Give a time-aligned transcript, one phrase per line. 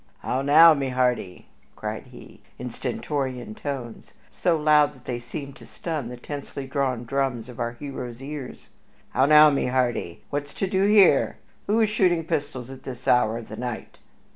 [0.21, 1.45] "How now, my hearty!"
[1.75, 7.03] cried he, in stentorian tones, so loud that they seemed to stun the tensely drawn
[7.05, 8.69] drums of our hero's ears.
[9.11, 10.23] "How now, my hearty!
[10.31, 11.37] What's to do here?
[11.67, 13.99] Who is shooting pistols at this hour of the night?"